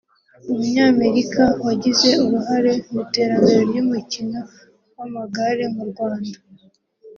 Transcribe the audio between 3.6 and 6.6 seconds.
ry’umukino w’amagare mu Rwanda